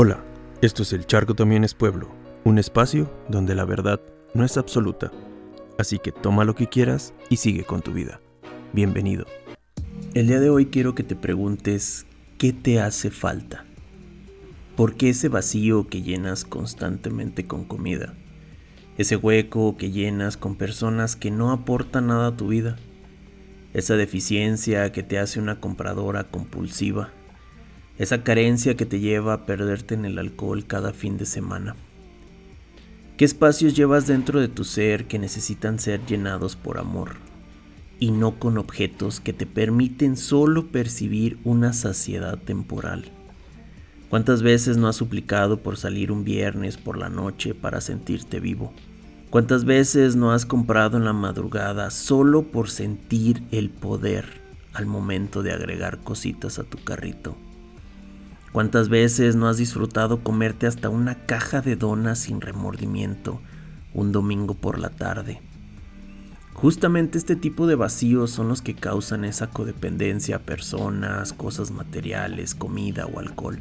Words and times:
Hola, 0.00 0.22
esto 0.62 0.84
es 0.84 0.92
El 0.92 1.06
Charco 1.06 1.34
también 1.34 1.64
es 1.64 1.74
pueblo, 1.74 2.08
un 2.44 2.60
espacio 2.60 3.12
donde 3.28 3.56
la 3.56 3.64
verdad 3.64 4.00
no 4.32 4.44
es 4.44 4.56
absoluta. 4.56 5.10
Así 5.76 5.98
que 5.98 6.12
toma 6.12 6.44
lo 6.44 6.54
que 6.54 6.68
quieras 6.68 7.12
y 7.30 7.38
sigue 7.38 7.64
con 7.64 7.82
tu 7.82 7.90
vida. 7.90 8.20
Bienvenido. 8.72 9.26
El 10.14 10.28
día 10.28 10.38
de 10.38 10.50
hoy 10.50 10.66
quiero 10.66 10.94
que 10.94 11.02
te 11.02 11.16
preguntes 11.16 12.06
qué 12.38 12.52
te 12.52 12.80
hace 12.80 13.10
falta. 13.10 13.64
¿Por 14.76 14.94
qué 14.94 15.08
ese 15.08 15.28
vacío 15.28 15.88
que 15.88 16.00
llenas 16.00 16.44
constantemente 16.44 17.48
con 17.48 17.64
comida? 17.64 18.14
Ese 18.98 19.16
hueco 19.16 19.76
que 19.76 19.90
llenas 19.90 20.36
con 20.36 20.54
personas 20.54 21.16
que 21.16 21.32
no 21.32 21.50
aportan 21.50 22.06
nada 22.06 22.28
a 22.28 22.36
tu 22.36 22.46
vida. 22.46 22.76
Esa 23.74 23.96
deficiencia 23.96 24.92
que 24.92 25.02
te 25.02 25.18
hace 25.18 25.40
una 25.40 25.58
compradora 25.58 26.22
compulsiva 26.22 27.10
esa 27.98 28.22
carencia 28.22 28.76
que 28.76 28.86
te 28.86 29.00
lleva 29.00 29.32
a 29.32 29.46
perderte 29.46 29.94
en 29.94 30.04
el 30.04 30.18
alcohol 30.18 30.64
cada 30.66 30.92
fin 30.92 31.18
de 31.18 31.26
semana. 31.26 31.74
¿Qué 33.16 33.24
espacios 33.24 33.74
llevas 33.74 34.06
dentro 34.06 34.40
de 34.40 34.46
tu 34.46 34.62
ser 34.62 35.06
que 35.06 35.18
necesitan 35.18 35.80
ser 35.80 36.06
llenados 36.06 36.54
por 36.54 36.78
amor 36.78 37.16
y 37.98 38.12
no 38.12 38.38
con 38.38 38.56
objetos 38.58 39.18
que 39.18 39.32
te 39.32 39.44
permiten 39.44 40.16
solo 40.16 40.68
percibir 40.68 41.38
una 41.42 41.72
saciedad 41.72 42.38
temporal? 42.38 43.06
¿Cuántas 44.08 44.42
veces 44.42 44.76
no 44.76 44.86
has 44.86 44.94
suplicado 44.94 45.60
por 45.60 45.76
salir 45.76 46.12
un 46.12 46.22
viernes 46.22 46.76
por 46.76 46.96
la 46.96 47.08
noche 47.08 47.52
para 47.52 47.80
sentirte 47.80 48.38
vivo? 48.38 48.72
¿Cuántas 49.28 49.64
veces 49.64 50.14
no 50.14 50.30
has 50.30 50.46
comprado 50.46 50.96
en 50.96 51.04
la 51.04 51.12
madrugada 51.12 51.90
solo 51.90 52.44
por 52.44 52.70
sentir 52.70 53.42
el 53.50 53.68
poder 53.68 54.40
al 54.72 54.86
momento 54.86 55.42
de 55.42 55.50
agregar 55.52 55.98
cositas 55.98 56.60
a 56.60 56.64
tu 56.64 56.78
carrito? 56.78 57.36
¿Cuántas 58.52 58.88
veces 58.88 59.36
no 59.36 59.46
has 59.46 59.58
disfrutado 59.58 60.22
comerte 60.22 60.66
hasta 60.66 60.88
una 60.88 61.26
caja 61.26 61.60
de 61.60 61.76
donas 61.76 62.18
sin 62.20 62.40
remordimiento 62.40 63.40
un 63.92 64.10
domingo 64.10 64.54
por 64.54 64.78
la 64.78 64.88
tarde? 64.88 65.40
Justamente 66.54 67.18
este 67.18 67.36
tipo 67.36 67.66
de 67.66 67.76
vacíos 67.76 68.30
son 68.30 68.48
los 68.48 68.62
que 68.62 68.74
causan 68.74 69.24
esa 69.24 69.48
codependencia 69.48 70.36
a 70.36 70.40
personas, 70.40 71.32
cosas 71.32 71.70
materiales, 71.70 72.54
comida 72.54 73.06
o 73.06 73.20
alcohol. 73.20 73.60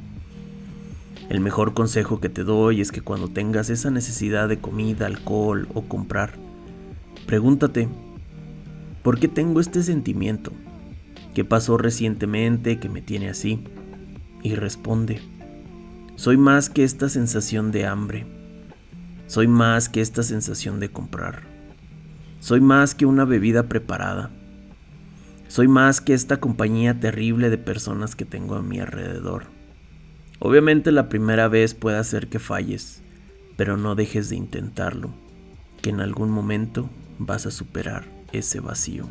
El 1.29 1.41
mejor 1.41 1.73
consejo 1.73 2.21
que 2.21 2.29
te 2.29 2.43
doy 2.43 2.79
es 2.79 2.91
que 2.91 3.01
cuando 3.01 3.27
tengas 3.27 3.69
esa 3.69 3.91
necesidad 3.91 4.47
de 4.47 4.59
comida, 4.59 5.05
alcohol 5.05 5.67
o 5.73 5.83
comprar, 5.83 6.33
pregúntate, 7.25 7.89
¿por 9.03 9.19
qué 9.19 9.27
tengo 9.27 9.59
este 9.59 9.83
sentimiento? 9.83 10.53
¿Qué 11.35 11.43
pasó 11.43 11.77
recientemente 11.77 12.79
que 12.79 12.89
me 12.89 13.01
tiene 13.01 13.29
así? 13.29 13.63
Y 14.43 14.55
responde, 14.55 15.21
soy 16.15 16.37
más 16.37 16.69
que 16.69 16.83
esta 16.83 17.09
sensación 17.09 17.71
de 17.71 17.85
hambre, 17.85 18.25
soy 19.27 19.47
más 19.47 19.89
que 19.89 20.01
esta 20.01 20.23
sensación 20.23 20.79
de 20.79 20.89
comprar, 20.89 21.43
soy 22.39 22.61
más 22.61 22.95
que 22.95 23.05
una 23.05 23.25
bebida 23.25 23.63
preparada, 23.63 24.31
soy 25.47 25.67
más 25.67 26.01
que 26.01 26.13
esta 26.13 26.37
compañía 26.37 26.99
terrible 26.99 27.49
de 27.49 27.57
personas 27.57 28.15
que 28.15 28.25
tengo 28.25 28.55
a 28.55 28.61
mi 28.61 28.79
alrededor. 28.79 29.45
Obviamente 30.39 30.91
la 30.91 31.09
primera 31.09 31.47
vez 31.47 31.73
puede 31.73 31.97
hacer 31.97 32.27
que 32.27 32.39
falles, 32.39 33.01
pero 33.55 33.77
no 33.77 33.95
dejes 33.95 34.29
de 34.29 34.35
intentarlo, 34.35 35.13
que 35.81 35.89
en 35.89 35.99
algún 35.99 36.29
momento 36.29 36.89
vas 37.17 37.45
a 37.45 37.51
superar 37.51 38.05
ese 38.31 38.59
vacío. 38.59 39.07